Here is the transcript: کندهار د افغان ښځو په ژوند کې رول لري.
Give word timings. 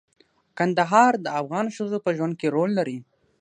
کندهار 0.57 1.13
د 1.21 1.27
افغان 1.39 1.65
ښځو 1.75 1.97
په 2.05 2.09
ژوند 2.17 2.33
کې 2.39 2.47
رول 2.55 2.71
لري. 2.79 2.97